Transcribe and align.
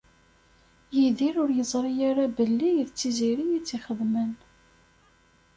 Yidir 0.95 1.35
ur 1.43 1.49
yeẓri 1.57 1.93
ara 2.09 2.25
belli 2.37 2.71
d 2.87 2.89
Tiziri 2.97 3.45
i 3.53 3.59
tt-ixedmen. 3.61 4.31